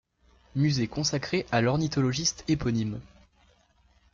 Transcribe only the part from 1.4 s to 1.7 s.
à